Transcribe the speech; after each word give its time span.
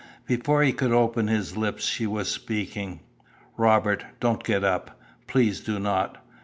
Before 0.25 0.63
he 0.63 0.73
could 0.73 0.91
open 0.91 1.27
his 1.27 1.55
lips 1.55 1.85
she 1.85 2.07
was 2.07 2.27
speaking. 2.27 3.01
"Robert, 3.55 4.03
don't 4.19 4.43
get 4.43 4.63
up. 4.63 4.99
Please 5.27 5.59
do 5.59 5.77
not. 5.77 6.17